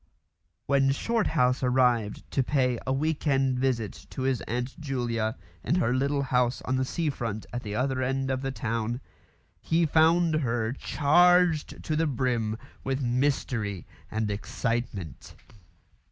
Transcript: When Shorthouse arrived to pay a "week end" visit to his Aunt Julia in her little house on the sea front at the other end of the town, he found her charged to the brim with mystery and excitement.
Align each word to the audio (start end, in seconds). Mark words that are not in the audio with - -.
When 0.65 0.89
Shorthouse 0.89 1.61
arrived 1.61 2.23
to 2.31 2.41
pay 2.41 2.79
a 2.87 2.91
"week 2.91 3.27
end" 3.27 3.59
visit 3.59 4.07
to 4.09 4.23
his 4.23 4.41
Aunt 4.47 4.79
Julia 4.81 5.37
in 5.63 5.75
her 5.75 5.93
little 5.93 6.23
house 6.23 6.59
on 6.63 6.77
the 6.77 6.85
sea 6.85 7.11
front 7.11 7.45
at 7.53 7.61
the 7.61 7.75
other 7.75 8.01
end 8.01 8.31
of 8.31 8.41
the 8.41 8.49
town, 8.49 8.99
he 9.59 9.85
found 9.85 10.37
her 10.37 10.71
charged 10.73 11.83
to 11.83 11.95
the 11.95 12.07
brim 12.07 12.57
with 12.83 12.99
mystery 13.03 13.85
and 14.09 14.31
excitement. 14.31 15.35